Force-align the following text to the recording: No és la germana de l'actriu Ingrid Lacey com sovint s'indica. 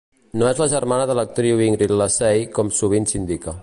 No 0.41 0.47
és 0.51 0.61
la 0.61 0.67
germana 0.71 1.05
de 1.11 1.17
l'actriu 1.19 1.63
Ingrid 1.69 1.95
Lacey 2.03 2.51
com 2.59 2.77
sovint 2.83 3.11
s'indica. 3.15 3.59